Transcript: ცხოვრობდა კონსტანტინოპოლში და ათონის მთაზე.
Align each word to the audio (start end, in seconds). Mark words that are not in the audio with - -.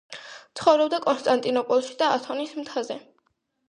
ცხოვრობდა 0.59 1.01
კონსტანტინოპოლში 1.05 1.97
და 2.03 2.11
ათონის 2.19 2.61
მთაზე. 2.65 3.01